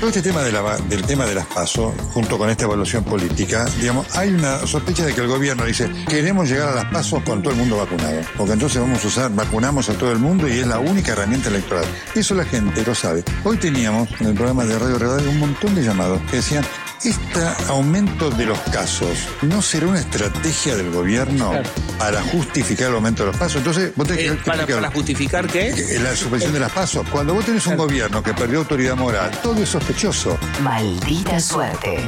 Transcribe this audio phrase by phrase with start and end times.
[0.00, 4.30] Todo este tema del tema de las pasos, junto con esta evaluación política, digamos, hay
[4.30, 7.58] una sospecha de que el gobierno dice, queremos llegar a las pasos con todo el
[7.58, 8.18] mundo vacunado.
[8.38, 11.50] Porque entonces vamos a usar, vacunamos a todo el mundo y es la única herramienta
[11.50, 11.84] electoral.
[12.14, 13.22] Eso la gente lo sabe.
[13.44, 16.64] Hoy teníamos en el programa de Radio Redal un montón de llamados que decían,
[17.04, 21.52] este aumento de los casos no será una estrategia del gobierno
[21.98, 23.56] para justificar el aumento de los pasos.
[23.56, 25.72] Entonces, vos tenés que Eh, para, justificar qué?
[25.74, 27.06] que La suspensión de las pasos.
[27.10, 30.38] Cuando vos tenés un gobierno que perdió autoridad moral, todo es sospechoso.
[30.62, 31.98] Maldita suerte.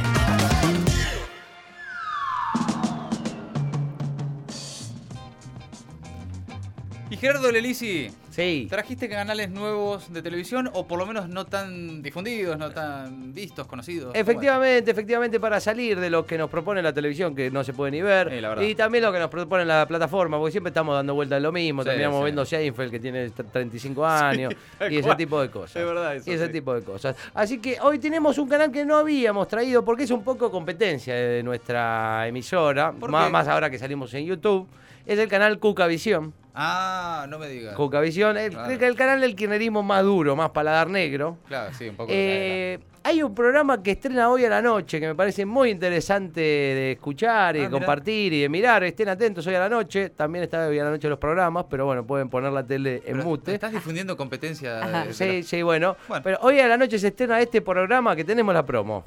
[7.23, 8.67] Gerardo Lelisi, Sí.
[8.69, 13.65] ¿trajiste canales nuevos de televisión o por lo menos no tan difundidos, no tan vistos,
[13.65, 14.13] conocidos?
[14.13, 17.91] Efectivamente, efectivamente, para salir de lo que nos propone la televisión, que no se puede
[17.91, 21.13] ni ver, Sí, y también lo que nos propone la plataforma, porque siempre estamos dando
[21.13, 22.23] vueltas en lo mismo, Sí, terminamos sí.
[22.25, 24.53] viendo Seinfeld, que tiene t- 35 años,
[24.91, 25.77] y ese tipo de cosas.
[25.77, 27.15] Es verdad eso, Y ese tipo de cosas.
[27.33, 31.15] Así que hoy tenemos un canal que no habíamos traído, porque es un poco competencia
[31.15, 34.67] de nuestra emisora, ¿Por más, más ahora que salimos en YouTube.
[35.05, 36.33] Es el canal Cucavisión.
[36.55, 37.75] Ah, no me digas.
[37.75, 38.71] Cucavisión, el, Claro.
[38.85, 41.37] el canal del kirchnerismo más duro, más paladar negro.
[41.47, 42.11] Claro, sí, un poco.
[42.13, 46.39] Eh, hay un programa que estrena hoy a la noche que me parece muy interesante
[46.41, 47.79] de escuchar y Ah, de mirá.
[47.79, 48.83] compartir y de mirar.
[48.83, 50.11] Estén atentos hoy a la noche.
[50.11, 53.17] También está hoy a la noche los programas, pero bueno, pueden poner la tele en
[53.17, 53.53] Pero mute.
[53.55, 54.75] Estás difundiendo competencia.
[54.75, 55.97] de- Sí, sí, bueno.
[56.07, 56.23] Bueno.
[56.23, 59.05] Pero hoy a la noche se estrena este programa que tenemos la promo.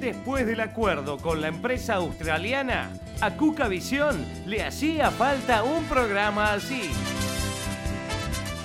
[0.00, 2.90] Después del acuerdo con la empresa australiana,
[3.22, 6.90] a Cuca Visión le hacía falta un programa así.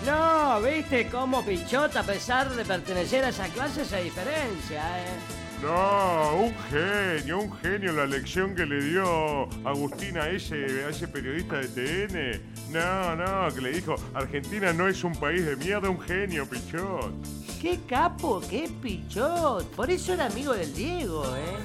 [0.04, 5.38] No, viste cómo Pichot, a pesar de pertenecer a esa clase, se diferencia, ¿eh?
[5.62, 11.08] No, un genio, un genio la lección que le dio Agustín a ese, a ese
[11.08, 12.74] periodista de TN.
[12.74, 17.14] No, no, que le dijo, Argentina no es un país de mierda, un genio, Pichot.
[17.62, 19.68] ¡Qué capo, qué Pichot!
[19.76, 21.58] Por eso era amigo del Diego, ¿eh?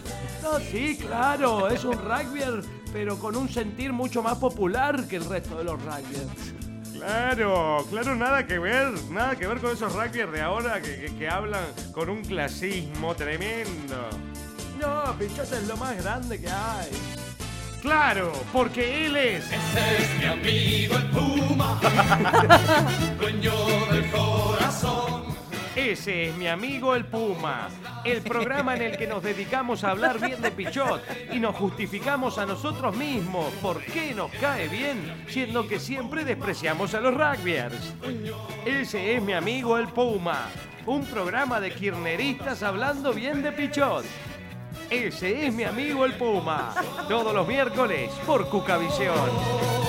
[0.43, 2.63] No, sí, claro, es un rugbyer,
[2.93, 6.55] pero con un sentir mucho más popular que el resto de los rugbyers.
[6.93, 11.17] Claro, claro, nada que ver, nada que ver con esos rugbyers de ahora que, que-
[11.17, 14.09] que hablan con un clasismo tremendo.
[14.81, 16.91] No, Pichot es lo más grande que hay.
[17.81, 19.45] Claro, porque él es...
[19.47, 21.81] Ese es mi amigo el Puma,
[28.05, 31.03] el programa en el que nos dedicamos a hablar bien de Pichot
[31.33, 36.93] y nos justificamos a nosotros mismos por qué nos cae bien, siendo que siempre despreciamos
[36.95, 37.95] a los rugbyers.
[38.67, 40.49] Ese es mi amigo el Puma,
[40.85, 44.05] un programa de kirneristas hablando bien de Pichot.
[44.91, 46.75] Ese es mi amigo el Puma,
[47.09, 49.82] todos los miércoles por Cucavisión.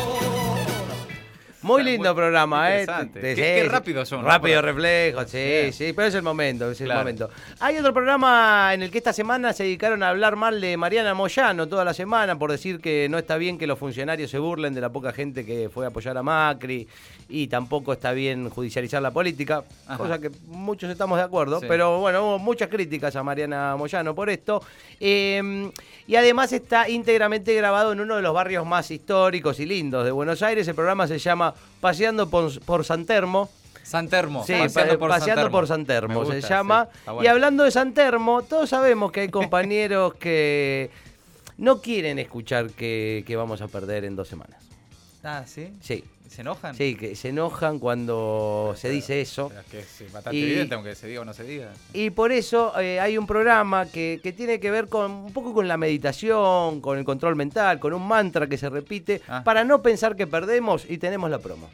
[1.63, 2.85] Muy lindo programa, ¿eh?
[3.13, 4.27] Te- Qué- rápidos son, ¿no?
[4.27, 7.29] Rápido Para- reflejo, sí, sí, pero es el momento, es el momento.
[7.59, 11.13] Hay otro programa en el que esta semana se dedicaron a hablar mal de Mariana
[11.13, 14.73] Moyano toda la semana por decir que no está bien que los funcionarios se burlen
[14.73, 16.87] de la poca gente que fue a apoyar a Macri
[17.29, 19.97] y tampoco está bien judicializar la política, Ajá.
[19.97, 21.65] cosa que muchos estamos de acuerdo, Sí.
[21.69, 24.61] pero bueno, hubo muchas críticas a Mariana Moyano por esto.
[24.99, 25.71] Eh,
[26.07, 30.11] y además está íntegramente grabado en uno de los barrios más históricos y lindos de
[30.11, 30.67] Buenos Aires.
[30.67, 33.49] El programa se llama Paseando por, por San Telmo.
[33.83, 34.45] San Termo.
[34.45, 35.57] Sí, paseando pa- por paseando San Termo.
[35.57, 36.87] por San Termo se llama.
[37.05, 40.89] sí, Y hablando de San Termo, todos sabemos que hay compañeros que
[41.57, 44.63] no quieren escuchar que, que vamos a perder en dos semanas.
[45.23, 45.69] Ah, ¿sí?
[45.79, 46.75] Sí, ¿Se enojan?
[46.75, 49.47] sí, que se enojan cuando se dice eso.
[49.49, 51.71] Pero es que es bastante Y- evidente, aunque se diga o no se diga.
[51.93, 55.53] Y por eso eh, hay un programa que, que tiene que ver con un poco
[55.53, 59.43] con la meditación, con el control mental, con un mantra que se repite Ah.
[59.45, 61.69] para no pensar que perdemos y tenemos la promo.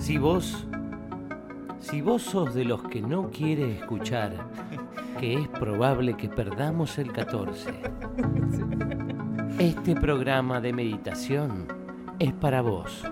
[0.00, 0.66] Si vos,
[1.80, 4.32] si vos sos de los que no quiere escuchar
[5.18, 7.70] que es probable que perdamos el 14,
[9.58, 11.66] este programa de meditación
[12.20, 13.04] es para vos.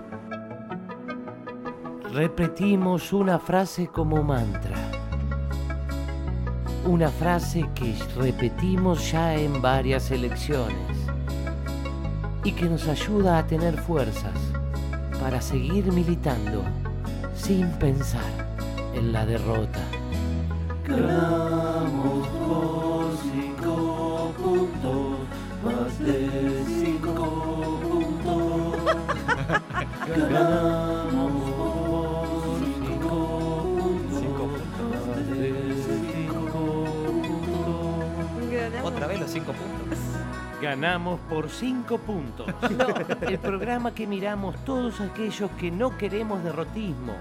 [2.13, 4.77] Repetimos una frase como mantra.
[6.85, 10.87] Una frase que repetimos ya en varias elecciones
[12.45, 14.39] y que nos ayuda a tener fuerzas
[15.19, 16.63] para seguir militando
[17.35, 18.47] sin pensar
[18.93, 19.81] en la derrota.
[38.83, 39.97] Otra vez los cinco puntos.
[40.61, 42.47] Ganamos por 5 puntos.
[42.77, 42.87] No,
[43.27, 47.13] el programa que miramos todos aquellos que no queremos derrotismo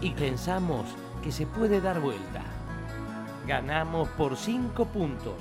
[0.00, 0.84] y pensamos
[1.22, 2.42] que se puede dar vuelta.
[3.46, 5.34] Ganamos por 5 puntos.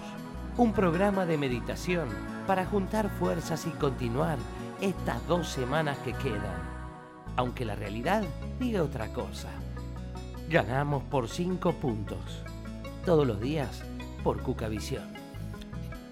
[0.58, 2.08] Un programa de meditación
[2.46, 4.38] para juntar fuerzas y continuar
[4.80, 6.63] estas dos semanas que quedan.
[7.36, 8.24] Aunque la realidad
[8.60, 9.50] diga otra cosa.
[10.50, 12.44] Ganamos por 5 puntos.
[13.06, 13.84] Todos los días
[14.24, 15.04] por Cucavisión.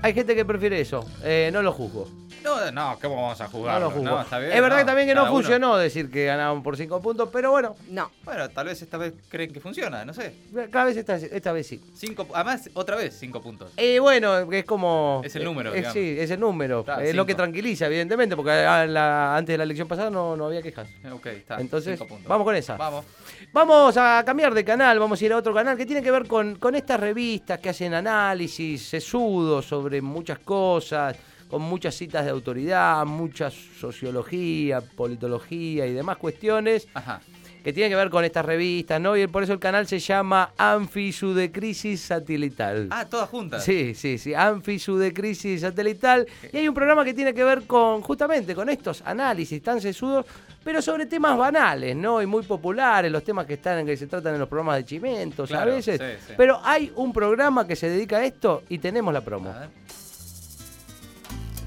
[0.01, 1.05] Hay gente que prefiere eso.
[1.23, 2.07] Eh, no lo juzgo.
[2.43, 3.81] No, no, ¿cómo vamos a No jugar?
[3.81, 4.21] lo juzgo.
[4.21, 5.31] está bien, es verdad no, que también que no uno.
[5.31, 8.11] funcionó decir que ganaban por 5 puntos, pero bueno, No.
[8.23, 10.33] Bueno, tal vez esta vez creen que funciona, no sé.
[10.71, 11.81] cada vez esta, esta vez sí.
[11.95, 13.71] Cinco, además, otra vez, cinco puntos.
[13.77, 15.21] Eh, bueno, es como.
[15.23, 15.93] Es el número, eh, digamos.
[15.93, 16.83] sí, es el número.
[16.83, 20.35] Claro, es lo que tranquiliza, evidentemente, porque a la- antes de la elección pasada no,
[20.35, 20.87] no había quejas.
[21.11, 21.59] Ok, está.
[21.59, 22.27] Entonces, cinco puntos.
[22.27, 22.75] vamos con esa.
[22.77, 23.05] Vamos.
[23.53, 26.27] Vamos a cambiar de canal, vamos a ir a otro canal que tiene que ver
[26.27, 31.15] con, con estas revistas que hacen análisis sesudos sobre muchas cosas,
[31.51, 37.21] con muchas citas de autoridad, mucha sociología, politología y demás cuestiones Ajá.
[37.63, 39.15] que tienen que ver con estas revistas, ¿no?
[39.17, 42.87] Y por eso el canal se llama Anfisudecrisis Satelital.
[42.89, 43.63] Ah, todas juntas.
[43.63, 46.25] Sí, sí, sí, Anfisudecrisis Satelital.
[46.51, 50.25] Y hay un programa que tiene que ver con, justamente, con estos análisis tan sesudos,
[50.63, 52.21] pero sobre temas banales, ¿no?
[52.21, 55.49] Y muy populares, los temas que están, que se tratan en los programas de chimentos
[55.49, 55.99] Claro, a veces.
[55.99, 56.33] sí, sí.
[56.37, 59.49] Pero hay un programa que se dedica a esto y tenemos la promo.
[59.49, 59.69] A ver.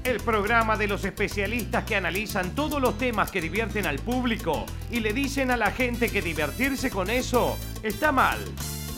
[0.05, 4.99] El programa de los especialistas que analizan todos los temas que divierten al público y
[4.99, 8.37] le dicen a la gente que divertirse con eso está mal.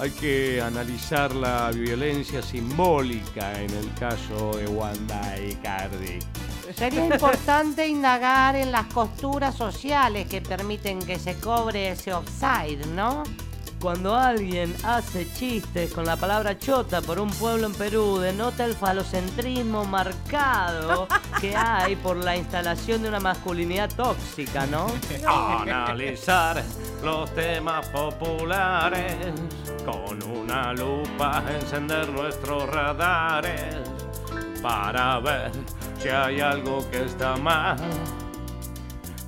[0.01, 6.19] Hay que analizar la violencia simbólica en el caso de Wanda y Cardi.
[6.75, 13.23] Sería importante indagar en las costuras sociales que permiten que se cobre ese offside, ¿no?
[13.81, 18.73] Cuando alguien hace chistes con la palabra chota por un pueblo en Perú, denota el
[18.73, 21.07] falocentrismo marcado
[21.41, 24.87] que hay por la instalación de una masculinidad tóxica, ¿no?
[25.27, 26.63] Analizar
[27.03, 29.15] los temas populares
[29.85, 33.75] con una lupa, encender nuestros radares
[34.61, 35.51] para ver
[36.01, 37.77] si hay algo que está mal.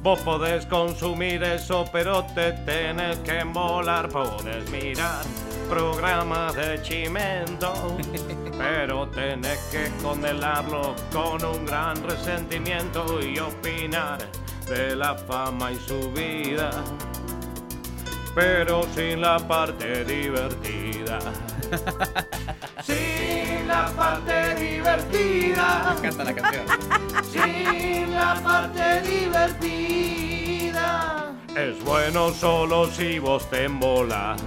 [0.01, 4.07] Vos podés consumir eso, pero te tenés que molar.
[4.07, 5.25] Podés mirar
[5.69, 7.97] programas de chimento,
[8.57, 14.19] pero tenés que condenarlo con un gran resentimiento y opinar
[14.69, 16.71] de la fama y su vida,
[18.33, 21.19] pero sin la parte divertida.
[22.83, 24.38] Sin la parte
[24.79, 25.95] divertida.
[26.01, 26.65] Me encanta la canción.
[27.31, 30.79] Sin la parte divertida.
[31.55, 34.41] Es bueno solo si vos te embolas.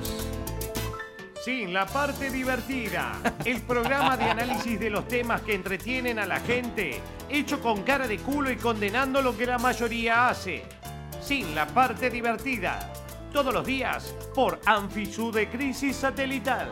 [1.44, 3.12] Sin la parte divertida.
[3.44, 8.06] El programa de análisis de los temas que entretienen a la gente, hecho con cara
[8.06, 10.62] de culo y condenando lo que la mayoría hace.
[11.20, 12.92] Sin la parte divertida.
[13.32, 16.70] Todos los días por Anfisu de Crisis Satelital.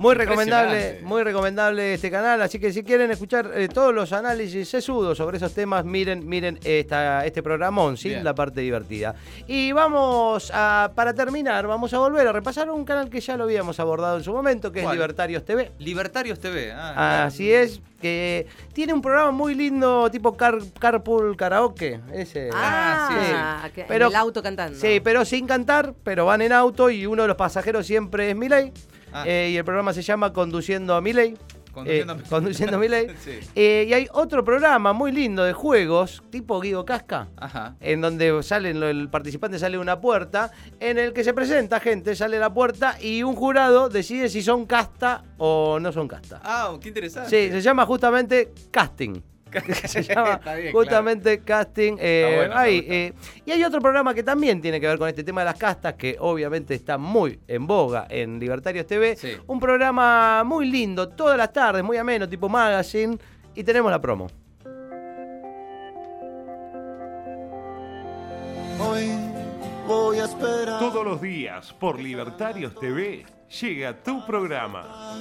[0.00, 4.66] Muy recomendable, muy recomendable este canal, así que si quieren escuchar eh, todos los análisis
[4.66, 8.24] sesudos sobre esos temas, miren, miren esta, este programón, Bien.
[8.24, 9.14] la parte divertida.
[9.46, 13.44] Y vamos a, para terminar, vamos a volver a repasar un canal que ya lo
[13.44, 14.94] habíamos abordado en su momento, que ¿Cuál?
[14.94, 15.70] es Libertarios TV.
[15.78, 16.72] Libertarios TV.
[16.72, 22.00] Ah, Así es, que tiene un programa muy lindo tipo car, Carpool Karaoke.
[22.14, 22.48] Ese.
[22.54, 23.82] Ah, sí.
[23.86, 24.78] en el auto cantando.
[24.78, 28.34] Sí, pero sin cantar, pero van en auto y uno de los pasajeros siempre es
[28.36, 28.72] Milei.
[29.12, 29.24] Ah.
[29.26, 31.36] Eh, y el programa se llama Conduciendo a Milei.
[31.72, 32.22] Conduciendo a Eh.
[32.28, 32.80] Conduciendo.
[33.24, 33.38] Sí.
[33.54, 37.76] Eh, y hay otro programa muy lindo de juegos, tipo Guido Casca, Ajá.
[37.80, 40.50] en donde salen, el participante sale de una puerta,
[40.80, 44.42] en el que se presenta gente, sale a la puerta y un jurado decide si
[44.42, 46.40] son casta o no son casta.
[46.42, 47.30] Ah, qué interesante.
[47.30, 49.20] Sí, se llama justamente casting.
[49.84, 51.96] se llama bien, justamente casting.
[51.98, 53.12] eh, bueno, ahí, eh,
[53.44, 55.94] y hay otro programa que también tiene que ver con este tema de las castas,
[55.94, 59.16] que obviamente está muy en boga en Libertarios TV.
[59.16, 59.32] Sí.
[59.46, 63.18] Un programa muy lindo, todas las tardes, muy ameno, tipo magazine.
[63.54, 64.28] Y tenemos la promo.
[68.78, 69.10] Hoy
[69.86, 70.78] voy a esperar.
[70.78, 73.26] Todos los días por Libertarios TV
[73.60, 75.18] llega tu programa.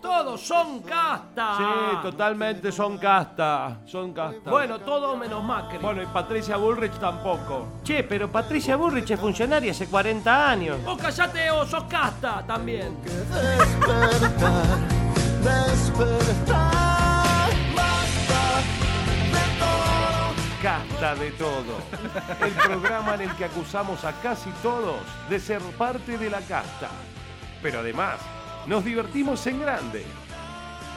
[0.00, 1.56] Todos son casta.
[1.58, 1.64] Sí,
[2.02, 3.80] totalmente son casta.
[3.84, 4.50] Son casta.
[4.50, 5.76] Bueno, todos menos Macri.
[5.78, 7.66] Bueno, y Patricia Bullrich tampoco.
[7.82, 10.82] Che, pero Patricia Burrich es funcionaria hace 40 años.
[10.84, 12.96] Vos callate o sos casta también.
[13.02, 14.78] Despertar,
[15.42, 17.50] despertar.
[17.76, 18.62] Basta
[19.32, 20.32] de todo.
[20.62, 21.76] Casta de todo.
[22.46, 24.96] El programa en el que acusamos a casi todos
[25.28, 26.88] de ser parte de la casta.
[27.62, 28.16] Pero además,
[28.70, 30.04] nos divertimos en grande.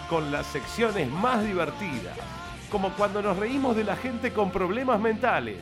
[0.07, 2.15] con las secciones más divertidas,
[2.69, 5.57] como cuando nos reímos de la gente con problemas mentales.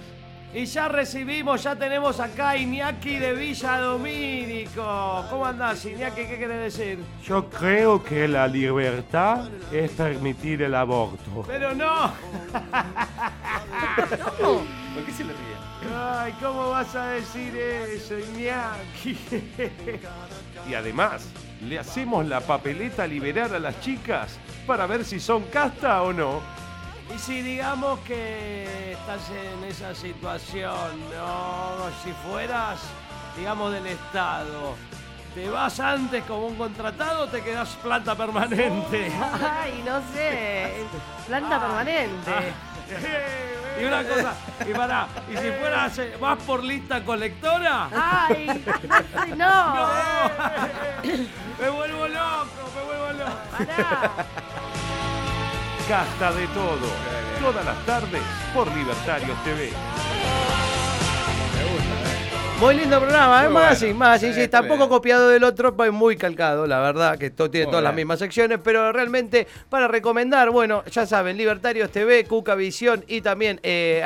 [0.53, 5.25] Y ya recibimos, ya tenemos acá a Iñaki de Villa Domínico.
[5.29, 6.25] ¿Cómo andás, Iñaki?
[6.25, 6.99] ¿Qué querés decir?
[7.23, 11.45] Yo creo que la libertad es permitir el aborto.
[11.47, 12.11] Pero no.
[14.95, 15.95] ¿Por qué se le ríe?
[15.95, 19.17] Ay, ¿cómo vas a decir eso, Iñaki?
[20.69, 21.25] y además,
[21.61, 26.41] le hacemos la papeleta liberar a las chicas para ver si son casta o no.
[27.13, 32.79] Y si digamos que estás en esa situación, no, si fueras,
[33.37, 34.75] digamos, del Estado,
[35.35, 39.11] ¿te vas antes como un contratado o te quedas planta permanente?
[39.43, 40.85] Ay, no sé.
[41.27, 42.31] Planta permanente.
[43.79, 44.33] Y una cosa,
[44.67, 48.47] y pará, y si fueras, vas por lista colectora, Ay,
[49.37, 50.31] no no.
[51.61, 53.37] me vuelvo loco, me vuelvo loco.
[53.57, 54.25] Pará.
[55.87, 56.87] Casta de todo.
[57.41, 58.21] Todas las tardes
[58.53, 59.71] por Libertarios TV.
[62.61, 63.45] Muy lindo programa, ¿eh?
[63.45, 63.67] Muy más bueno.
[63.75, 64.89] así, más Sí, sí, está tampoco bien.
[64.89, 68.19] copiado del otro, pues muy calcado, la verdad, que to- tiene Muy todas las mismas
[68.19, 74.03] secciones, pero realmente para recomendar, bueno, ya saben, Libertarios TV, Cuca Visión y también eh,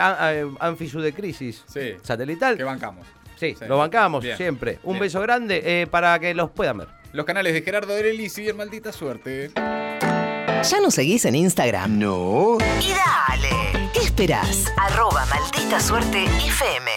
[0.62, 1.95] Anfisu de Crisis Sí.
[2.01, 2.55] Satelital.
[2.55, 3.05] Que bancamos.
[3.38, 3.65] Sí, Sí.
[3.67, 4.38] lo bancamos Bien.
[4.38, 4.79] siempre.
[4.83, 5.01] Un Bien.
[5.01, 6.88] beso grande eh, para que los puedan ver.
[7.12, 9.51] Los canales de Gerardo Derelis y el Maldita Suerte.
[9.55, 12.00] ¿Ya nos seguís en Instagram?
[12.00, 12.57] No.
[12.79, 13.89] Y dale.
[13.93, 14.71] ¿Qué esperás?
[14.77, 16.91] Arroba maldita suerte FM.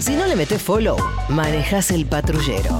[0.00, 0.96] Si no le metes follow,
[1.28, 2.78] manejas el patrullero.